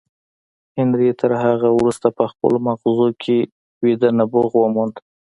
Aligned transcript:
هنري 0.77 1.09
تر 1.21 1.31
هغه 1.43 1.69
وروسته 1.77 2.07
په 2.17 2.23
خپلو 2.31 2.57
ماغزو 2.67 3.09
کې 3.21 3.37
ویده 3.83 4.09
نبوغ 4.19 4.51
وموند 4.57 4.95